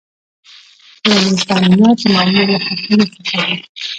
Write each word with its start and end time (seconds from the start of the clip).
ټولیز 1.03 1.39
تامینات 1.49 1.97
د 2.01 2.05
مامور 2.13 2.45
له 2.53 2.59
حقوقو 2.65 3.17
څخه 3.27 3.41
دي. 3.47 3.55